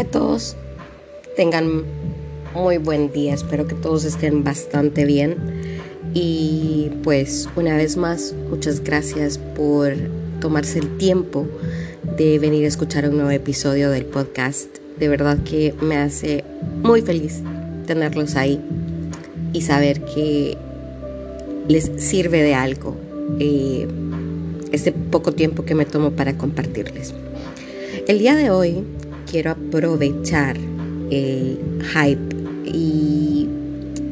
[0.00, 0.56] Hola todos,
[1.36, 1.84] tengan
[2.54, 5.36] muy buen día, espero que todos estén bastante bien
[6.14, 9.92] y pues una vez más muchas gracias por
[10.40, 11.46] tomarse el tiempo
[12.16, 14.74] de venir a escuchar un nuevo episodio del podcast.
[14.98, 16.44] De verdad que me hace
[16.82, 17.42] muy feliz
[17.86, 18.58] tenerlos ahí
[19.52, 20.56] y saber que
[21.68, 22.96] les sirve de algo
[23.38, 23.86] eh,
[24.72, 27.12] este poco tiempo que me tomo para compartirles.
[28.08, 28.82] El día de hoy
[29.30, 30.56] quiero aprovechar
[31.10, 31.58] el
[31.94, 33.48] hype y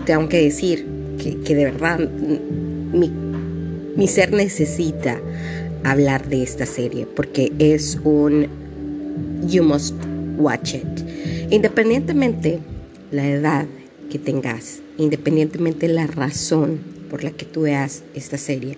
[0.06, 0.86] tengo que decir
[1.44, 3.10] que, de verdad mi,
[3.96, 5.20] mi ser necesita
[5.84, 8.46] hablar de esta serie porque es un
[9.46, 9.94] you must
[10.36, 10.86] watch it.
[11.50, 12.60] Independientemente
[13.10, 13.66] la edad
[14.10, 16.78] que tengas, independientemente la razón
[17.10, 18.76] por la que tú veas esta serie,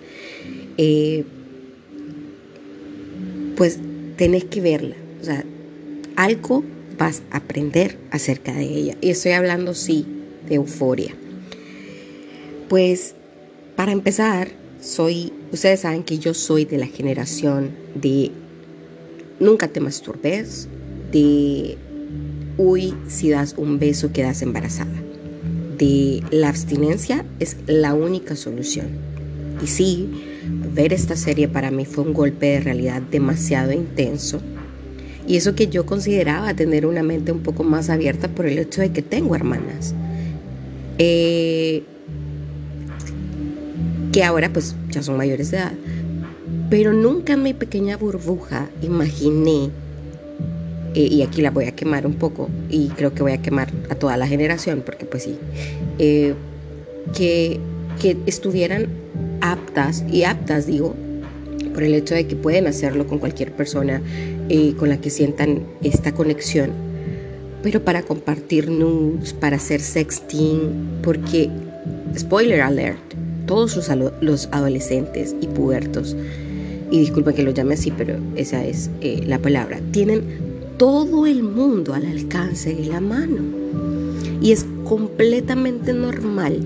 [0.77, 1.23] eh,
[3.55, 3.79] pues
[4.17, 4.95] tenés que verla.
[5.21, 5.43] O sea,
[6.15, 6.63] algo
[6.97, 8.97] vas a aprender acerca de ella.
[9.01, 10.05] Y estoy hablando, sí,
[10.47, 11.13] de euforia.
[12.69, 13.15] Pues,
[13.75, 18.31] para empezar, soy, ustedes saben que yo soy de la generación de
[19.39, 20.67] nunca te masturbes,
[21.11, 21.77] de
[22.57, 24.93] uy, si das un beso quedas embarazada.
[25.77, 28.89] De la abstinencia es la única solución.
[29.63, 30.09] Y sí,
[30.73, 34.41] ver esta serie para mí fue un golpe de realidad demasiado intenso
[35.31, 38.81] y eso que yo consideraba tener una mente un poco más abierta por el hecho
[38.81, 39.95] de que tengo hermanas.
[40.97, 41.83] Eh,
[44.11, 45.71] que ahora pues ya son mayores de edad.
[46.69, 49.69] Pero nunca en mi pequeña burbuja imaginé,
[50.95, 53.71] eh, y aquí la voy a quemar un poco, y creo que voy a quemar
[53.89, 55.37] a toda la generación, porque pues sí,
[55.97, 56.33] eh,
[57.15, 57.57] que,
[58.01, 58.87] que estuvieran
[59.39, 60.93] aptas, y aptas digo,
[61.73, 64.01] por el hecho de que pueden hacerlo con cualquier persona
[64.77, 66.71] con la que sientan esta conexión,
[67.63, 71.49] pero para compartir nudes, para hacer sexting, porque,
[72.17, 72.99] spoiler alert,
[73.45, 76.15] todos los, los adolescentes y pubertos,
[76.91, 80.23] y disculpen que lo llame así, pero esa es eh, la palabra, tienen
[80.77, 83.41] todo el mundo al alcance de la mano.
[84.41, 86.59] Y es completamente normal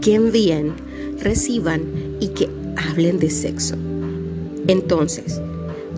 [0.00, 0.72] que envíen,
[1.20, 1.82] reciban
[2.18, 3.76] y que hablen de sexo.
[4.66, 5.40] Entonces,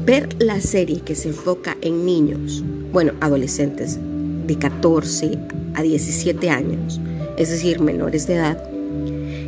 [0.04, 3.98] ver la serie que se enfoca en niños, bueno, adolescentes
[4.46, 5.38] de 14
[5.74, 7.00] a 17 años,
[7.36, 8.62] es decir, menores de edad,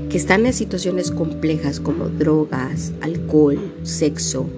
[0.09, 4.49] que están en situaciones complejas como drogas, alcohol, sexo,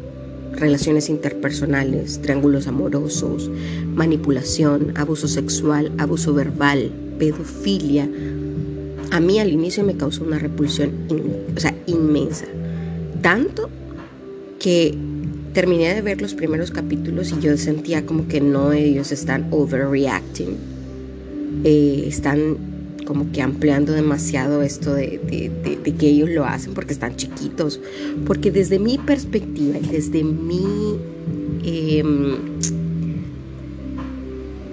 [0.52, 3.50] relaciones interpersonales, triángulos amorosos,
[3.94, 8.08] manipulación, abuso sexual, abuso verbal, pedofilia,
[9.12, 10.90] a mí al inicio me causó una repulsión
[11.56, 12.44] o sea, inmensa.
[13.22, 13.70] Tanto
[14.58, 14.94] que
[15.56, 20.54] terminé de ver los primeros capítulos y yo sentía como que no, ellos están overreacting.
[21.64, 22.58] Eh, están
[23.06, 25.18] como que ampliando demasiado esto de,
[25.98, 27.80] que ellos lo hacen porque están chiquitos.
[28.26, 30.98] Porque desde mi perspectiva y desde mi...
[31.64, 32.36] Em,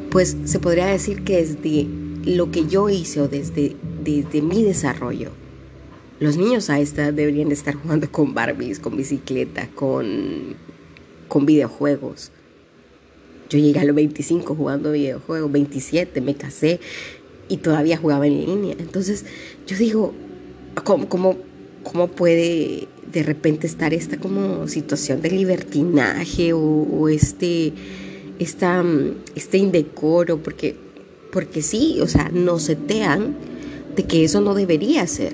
[0.10, 1.88] pues se podría decir que desde
[2.26, 5.30] lo que yo hice o desde, desde mi desarrollo,
[6.20, 10.58] los niños a esta deberían estar jugando con Barbies, con bicicleta, con,
[11.34, 12.30] con videojuegos.
[13.50, 16.80] Yo llegué a los 25 jugando videojuegos, 27 me casé
[17.50, 18.76] y todavía jugaba en línea.
[18.78, 19.26] Entonces
[19.66, 20.14] yo digo,
[20.84, 21.38] ¿cómo, cómo,
[21.82, 27.74] cómo puede de repente estar esta como situación de libertinaje o, este,
[28.38, 28.86] esta,
[29.34, 30.38] este indecoro?
[30.38, 30.76] Porque,
[31.32, 33.36] porque sí, o sea, nos setean
[33.96, 35.34] de que eso no debería ser.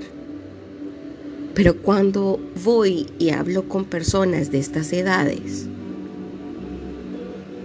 [1.56, 5.68] Pero cuando voy y hablo con personas de estas edades,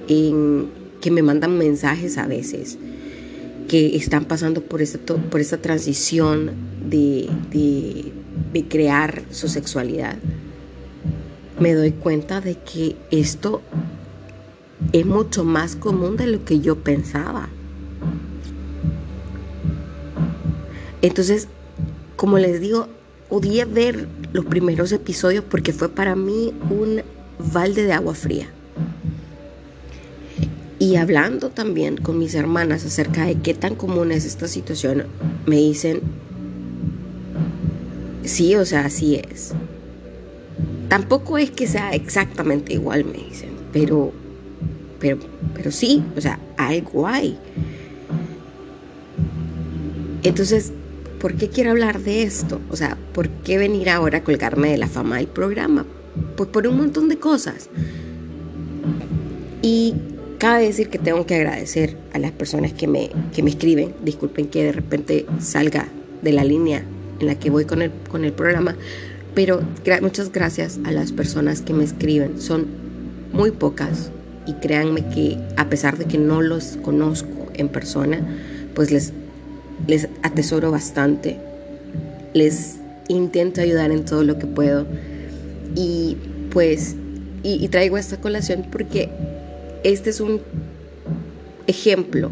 [0.09, 0.69] en,
[1.01, 2.79] que me mandan mensajes a veces,
[3.69, 6.53] que están pasando por esta, transición
[6.89, 7.29] de,
[8.53, 10.17] de crear su sexualidad,
[11.59, 13.63] me doy cuenta de que esto
[14.93, 17.49] es mucho más común de lo que yo pensaba.
[21.03, 21.49] Entonces,
[22.17, 22.89] como les digo,
[23.29, 27.03] odié ver los primeros episodios porque fue para mí un
[27.53, 28.49] balde de agua fría.
[30.85, 35.05] Y hablando también con mis hermanas acerca de qué tan común es esta situación,
[35.47, 36.03] me dicen,
[38.23, 39.55] sí, o sea, así es.
[40.91, 44.13] Tampoco es que sea exactamente igual, me dicen, pero,
[45.01, 45.17] pero,
[45.55, 47.39] pero sí, o sea, algo hay.
[50.23, 50.71] Entonces,
[51.19, 52.61] ¿por qué quiero hablar de esto?
[52.69, 55.87] O sea, ¿por qué venir ahora a colgarme de la fama del programa?
[56.37, 57.71] Pues por un montón de cosas.
[59.63, 59.95] Y
[60.45, 63.95] Cabe decir que tengo que agradecer a las personas que me, que me escriben.
[64.05, 65.89] Disculpen que de repente salga
[66.21, 66.85] de la línea
[67.19, 68.77] en la que voy con el, con el programa,
[69.35, 69.63] pero
[70.03, 72.43] muchas gracias a las personas que me escriben.
[72.43, 72.67] Son
[73.33, 74.11] muy pocas
[74.47, 78.21] y créanme que a pesar de que no los conozco en persona,
[78.75, 79.15] pues les,
[79.87, 81.39] les atesoro bastante.
[82.35, 82.77] Les
[83.09, 84.85] intento ayudar en todo lo que puedo.
[85.75, 86.19] Y
[86.51, 86.97] pues,
[87.43, 89.09] y, traigo esta colación porque
[89.85, 90.41] este es un
[91.67, 92.31] ejemplo,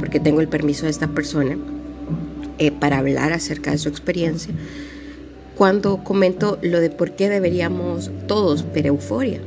[0.00, 1.56] porque tengo el permiso de esta persona
[2.58, 4.52] eh, para hablar acerca de su experiencia,
[5.54, 9.40] cuando comento lo de por qué deberíamos todos ver euforia.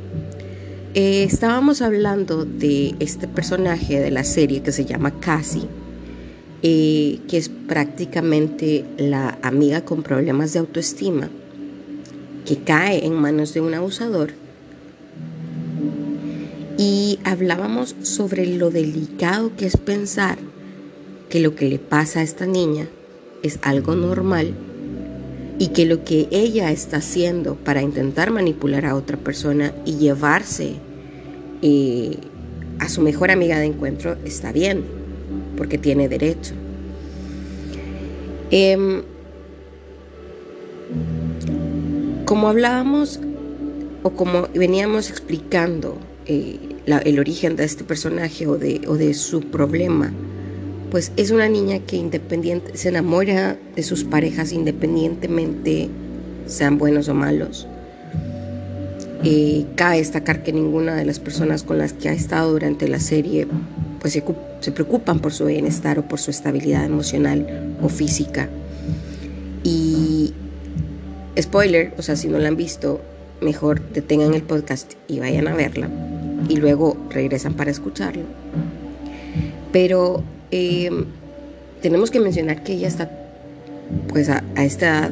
[0.94, 5.68] Eh, estábamos hablando de este personaje de la serie que se llama Cassie,
[6.62, 11.30] eh, que es prácticamente la amiga con problemas de autoestima
[12.46, 14.34] que cae en manos de un abusador.
[16.80, 20.38] Y hablábamos sobre lo delicado que es pensar
[21.28, 22.88] que lo que le pasa a esta niña
[23.44, 24.54] es algo normal
[25.58, 30.76] y que lo que ella está haciendo para intentar manipular a otra persona y llevarse
[31.62, 32.16] eh,
[32.80, 34.86] a su mejor amiga de encuentro está bien,
[35.58, 36.54] porque tiene derecho.
[38.52, 39.02] Em,
[42.24, 43.20] como hablábamos
[44.02, 45.98] o como veníamos explicando
[46.31, 50.14] eh, el origen de este personaje o de, o de su problema,
[50.92, 55.90] pues es una niña que independiente, se enamora de sus parejas independientemente
[56.46, 57.68] sean buenos o malos.
[59.24, 63.00] Eh, cabe destacar que ninguna de las personas con las que ha estado durante la
[63.00, 63.48] serie
[64.00, 64.24] pues se,
[64.60, 68.50] se, preocupan por su bienestar o por su estabilidad emocional o física.
[69.64, 70.31] Y
[71.40, 73.02] spoiler, o sea, si no la han visto,
[73.42, 75.90] mejor detengan el podcast y vayan a verla
[76.48, 78.24] y luego regresan para escucharlo.
[79.72, 81.06] Pero Em,
[81.82, 83.12] tenemos que mencionar que ella está,
[84.08, 85.12] pues a, esta edad,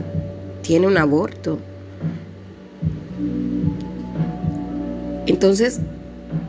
[0.64, 1.60] tiene un aborto.
[5.28, 5.80] Entonces,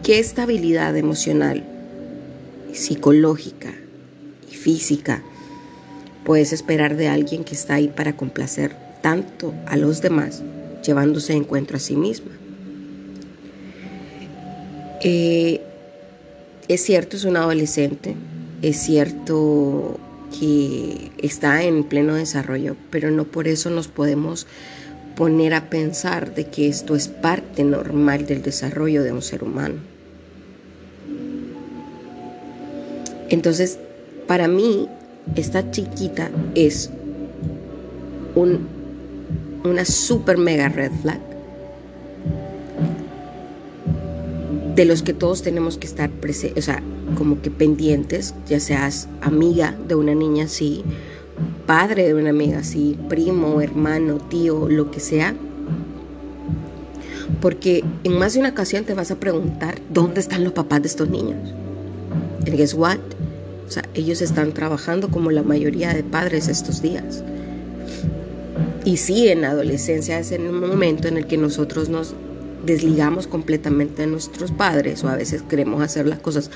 [0.03, 1.65] ¿qué estabilidad emocional,
[2.73, 3.75] psicológica
[4.51, 5.23] y física
[6.25, 10.43] puedes esperar de alguien que está ahí para complacer tanto a los demás,
[10.85, 12.31] llevándose de encuentro a sí misma?
[15.03, 15.61] Eh,
[16.67, 18.15] es cierto, es un adolescente,
[18.63, 19.99] es cierto
[20.39, 24.47] que está en pleno desarrollo, pero no por eso nos podemos
[25.17, 29.77] poner a pensar de que esto es parte normal del desarrollo de un ser humano.
[33.29, 33.79] Entonces,
[34.27, 34.89] para mí,
[35.37, 36.91] esta chiquita es
[38.35, 38.67] un,
[39.65, 41.21] una super mega red flag
[44.79, 46.81] de los que todos tenemos que estar presentes, o sea,
[47.17, 50.85] como que pendientes, ya seas amiga de una niña así,
[51.67, 55.35] padre de una amiga así, primo, hermano, tío, lo que sea.
[57.41, 60.87] Porque en más de una ocasión te vas a preguntar dónde están los papás de
[60.87, 61.53] estos niños.
[62.47, 63.01] And guess what?
[63.67, 67.25] O sea, ellos están trabajando como la mayoría de padres estos días.
[68.85, 72.15] Y sí, en la adolescencia es en un momento en el que nosotros nos
[72.69, 76.51] desligamos completamente de nuestros padres o a veces queremos hacer las cosas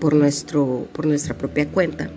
[0.00, 2.10] por, nuestro, por nuestra propia cuenta.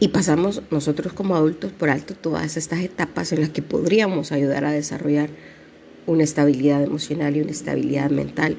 [0.00, 4.64] Y pasamos nosotros como adultos por alto todas estas etapas en las que podríamos ayudar
[4.64, 5.30] a desarrollar
[6.06, 8.56] una estabilidad emocional y una estabilidad mental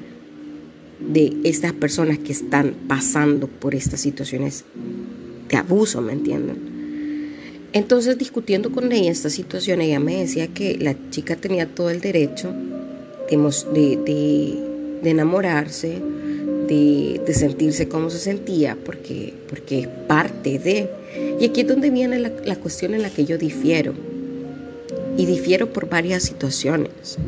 [1.00, 4.64] de estas personas que están pasando por estas situaciones
[5.48, 6.73] de abuso, ¿me entienden?
[7.74, 12.00] Entonces, discutiendo con ella esta situación, ella me decía que la chica tenía todo el
[12.00, 12.54] derecho
[13.28, 14.58] de,
[15.02, 15.98] enamorarse,
[16.68, 20.88] de, sentirse como se sentía, porque, porque es parte de...
[21.40, 23.92] Y aquí es donde viene la, la cuestión en la que yo difiero.
[25.18, 27.18] Y difiero por varias situaciones.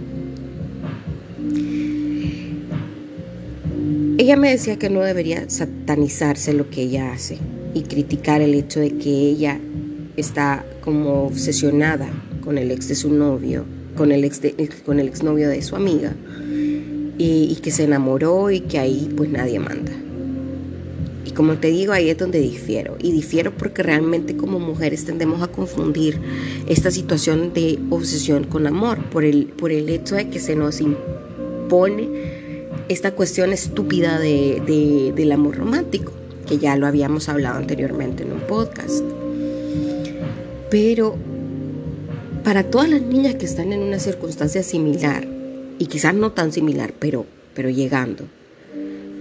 [4.17, 7.37] Ella me decía que no debería satanizarse lo que ella hace
[7.75, 9.61] y criticar el hecho de que ella
[10.17, 12.09] está como obsesionada
[12.43, 13.65] con el ex de su novio,
[13.97, 14.41] con el ex,
[14.85, 16.15] con el exnovio de su amiga,
[17.19, 19.93] y, que se enamoró y que ahí pues nadie manda.
[21.25, 22.97] Y como te digo, ahí es donde difiero.
[23.01, 26.21] Y difiero porque realmente como mujeres tendemos a confundir
[26.69, 30.81] esta situación de obsesión con amor por el, por el hecho de que se nos
[30.81, 32.09] impone
[32.89, 36.13] esta cuestión estúpida de, del amor romántico,
[36.47, 39.05] que ya lo habíamos hablado anteriormente en un podcast.
[40.71, 41.17] Pero
[42.45, 45.27] para todas las niñas que están en una circunstancia similar,
[45.79, 48.25] y quizás no tan similar, pero pero llegando,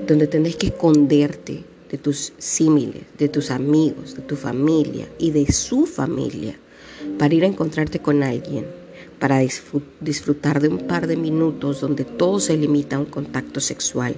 [0.05, 5.49] donde tenés que esconderte de tus símiles, de tus amigos, de tu familia y de
[5.53, 6.59] su familia,
[7.17, 8.65] para ir a encontrarte con alguien,
[9.19, 9.39] para
[10.01, 14.15] disfrutar de un par de minutos donde todo se limita a un contacto sexual,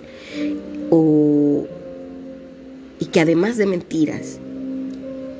[0.89, 1.67] o,
[2.99, 4.39] y que además de mentiras,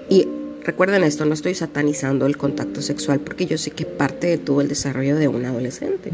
[0.07, 0.27] y
[0.67, 4.37] recuerden esto, no estoy satanizando el contacto sexual porque yo sé que es parte de
[4.37, 6.11] todo el desarrollo de un adolescente,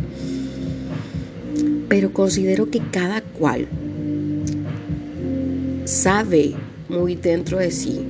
[1.89, 3.67] pero considero que cada cual
[5.85, 6.53] sabe
[6.87, 8.05] muy dentro de sí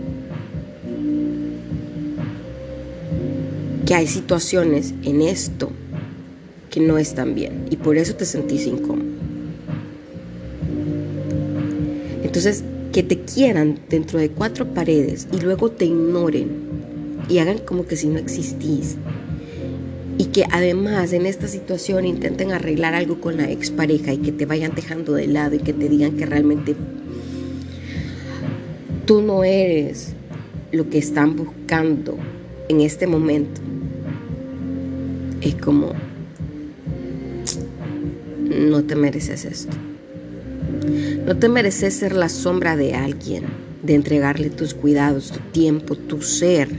[3.86, 5.72] que hay situaciones en esto
[6.70, 9.14] que no están bien y por eso te sentís incómodo.
[12.22, 16.48] Entonces, que te quieran dentro de cuatro paredes y luego te ignoren
[17.28, 18.98] y hagan como que si no existís.
[20.20, 24.46] Y que además en esta situación intenten arreglar algo con la expareja y que te
[24.46, 26.76] vayan dejando de lado y que te digan que realmente
[29.08, 30.14] tú no eres
[30.72, 32.16] lo que están buscando
[32.70, 33.60] en este momento.
[35.42, 35.94] Es como,
[38.50, 39.76] no te mereces esto.
[41.26, 43.46] No te mereces ser la sombra de alguien,
[43.82, 46.70] de entregarle tus cuidados, tu tiempo, tu ser,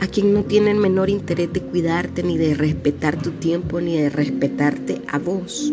[0.00, 3.98] a quien no tiene el menor interés de cuidarte, ni de respetar tu tiempo, ni
[3.98, 5.72] de respetarte a vos.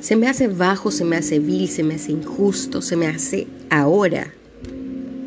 [0.00, 3.46] Se me hace bajo, se me hace vil, se me hace injusto, se me hace
[3.68, 4.32] ahora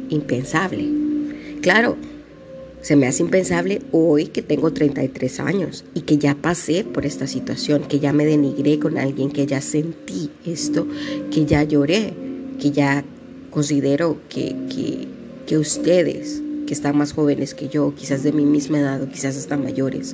[0.10, 0.89] impensable.
[1.62, 1.98] Claro,
[2.84, 7.28] se me hace impensable hoy que tengo 33 años y que ya pasé por esta
[7.28, 10.86] situación, que ya me denigré con alguien, que ya sentí esto,
[11.32, 12.13] que ya lloré,
[12.60, 13.06] que ya
[13.52, 15.08] considero que,
[15.48, 19.38] que, ustedes, que están más jóvenes que yo, quizás de mi misma edad o quizás
[19.38, 20.13] hasta mayores,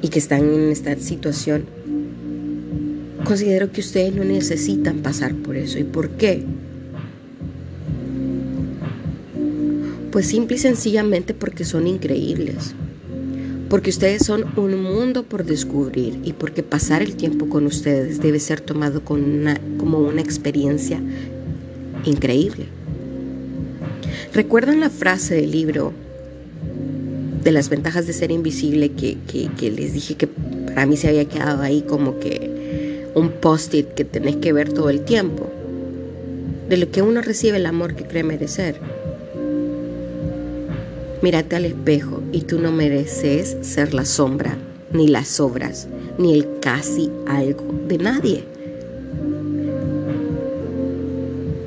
[0.00, 1.66] y que están en esta situación,
[3.22, 5.78] considero que ustedes no necesitan pasar por eso.
[5.78, 6.42] ¿Y por qué?
[10.14, 12.72] Pues simple y sencillamente porque son increíbles.
[13.68, 18.38] Porque ustedes son un mundo por descubrir y porque pasar el tiempo con ustedes debe
[18.38, 21.00] ser tomado como una experiencia
[22.04, 22.66] increíble.
[24.32, 25.92] ¿Recuerdan la frase del libro
[27.42, 31.24] de las ventajas de ser invisible que, que les dije que para mí se había
[31.24, 35.50] quedado ahí como que un post-it que tenés que ver todo el tiempo?
[36.68, 38.93] De lo que uno recibe el amor que cree merecer.
[41.24, 44.58] Mírate al espejo y tú no mereces ser la sombra,
[44.92, 45.88] ni las sobras,
[46.18, 48.44] ni el casi algo de nadie.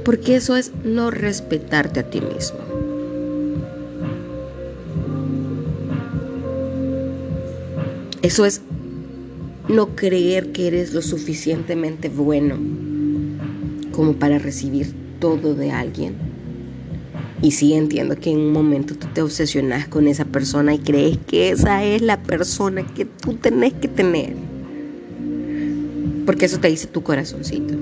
[0.05, 2.59] Porque eso es no respetarte a ti mismo.
[8.21, 8.61] Eso es
[9.67, 12.57] no creer que eres lo suficientemente bueno
[13.91, 16.26] como para recibir todo de alguien
[17.41, 21.17] y sí entiendo que en un momento tú te obsesionas con esa persona y crees
[21.27, 24.33] que esa es la persona que tú tenés que tener.
[26.25, 27.75] Porque eso te dice tu corazoncito.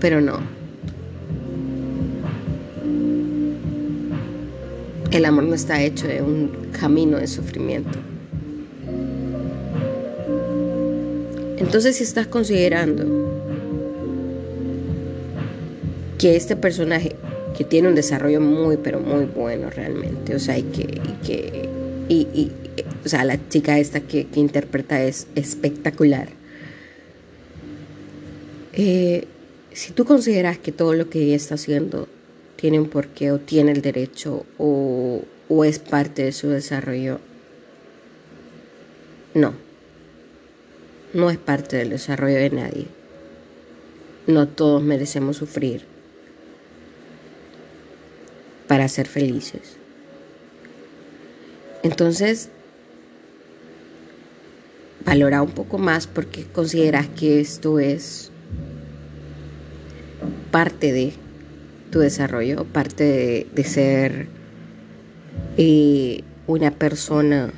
[0.00, 0.40] Pero no.
[5.12, 7.98] El amor no está hecho de un camino de sufrimiento.
[11.58, 13.04] Entonces si estás considerando
[16.18, 17.16] que este personaje
[17.56, 20.34] que tiene un desarrollo muy, pero muy bueno realmente.
[20.34, 21.68] O sea, y que, y que
[22.08, 22.52] y,
[23.04, 26.28] o sea, la chica esta que, interpreta es espectacular.
[28.74, 29.26] Eh,
[29.72, 32.08] si tú consideras que todo lo que ella está haciendo
[32.56, 37.20] tiene un porqué o tiene el derecho o, o es parte de su desarrollo,
[39.34, 39.54] no.
[41.12, 42.86] No es parte del desarrollo de nadie.
[44.26, 45.95] No todos merecemos sufrir
[48.66, 49.76] para ser felices.
[51.82, 52.48] Entonces,
[55.04, 58.30] valora un poco más porque consideras que esto es
[60.50, 61.12] parte de
[61.90, 64.26] tu desarrollo, parte de, ser
[65.56, 67.52] eh, una persona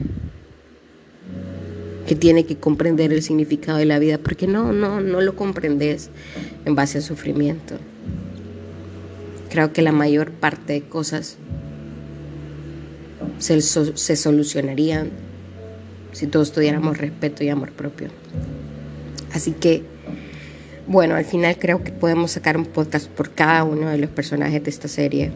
[2.07, 6.11] que tiene que comprender el significado de la vida, porque no, no, no lo comprendes
[6.65, 7.79] en base al sufrimiento.
[9.51, 11.39] Creo que la mayor parte de cosas
[13.39, 15.11] se, solucionarían
[16.13, 18.09] si todos tuviéramos respeto y amor propio.
[19.33, 19.85] Así que,
[20.87, 24.63] bueno, al final creo que podemos sacar un podcast por cada uno de los personajes
[24.63, 25.33] de esta serie.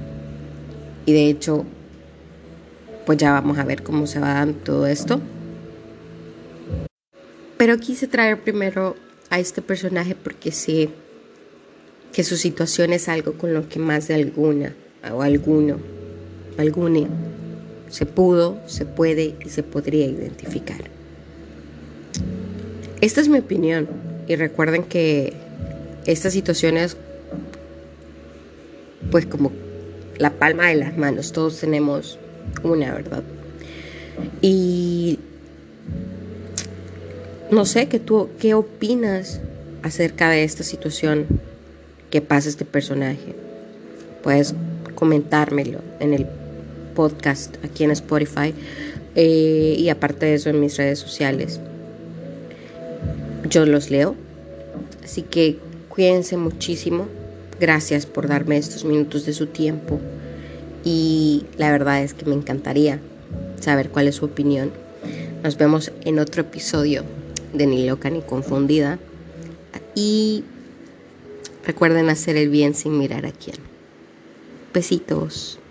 [1.07, 1.65] Y de hecho,
[3.07, 5.21] pues ya vamos a ver cómo se va dando todo esto.
[7.57, 8.97] Pero quise traer primero
[9.31, 10.91] a este personaje porque sé
[12.13, 14.75] que su situación es algo con lo que más de alguna
[15.13, 15.79] o alguno,
[16.59, 17.09] algune,
[17.89, 20.81] se pudo, se puede y se podría identificar.
[23.01, 23.89] Esta es mi opinión
[24.29, 25.33] y recuerden que
[26.07, 26.97] estas situaciones,
[29.11, 29.51] pues como
[30.19, 32.19] la palma de las manos, todos tenemos
[32.63, 33.25] una, ¿verdad?
[34.41, 35.19] Y
[37.51, 39.41] no sé, ¿qué, tú, ¿qué opinas
[39.83, 41.27] acerca de esta situación
[42.13, 43.35] que pasa este personaje?
[44.23, 44.55] Puedes
[44.95, 46.27] comentármelo en el
[46.95, 48.55] podcast aquí en Spotify
[49.17, 51.59] eh, y aparte de eso en mis redes sociales.
[53.49, 54.15] Yo los leo,
[55.03, 57.09] así que cuídense muchísimo.
[57.59, 59.99] Gracias por darme estos minutos de su tiempo
[60.85, 63.01] y la verdad es que me encantaría
[63.59, 64.71] saber cuál es su opinión.
[65.43, 67.05] Nos vemos en otro episodio
[67.55, 68.99] de Ni loca ni confundida
[69.95, 70.45] y
[71.65, 73.57] recuerden hacer el bien sin mirar a quién.
[74.73, 75.62] Besitos.